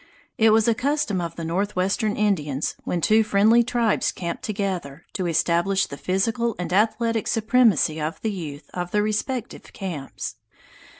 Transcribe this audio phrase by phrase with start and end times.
[0.39, 5.27] It was a custom of the northwestern Indians, when two friendly tribes camped together, to
[5.27, 10.37] establish the physical and athletic supremacy of the youth of the respective camps.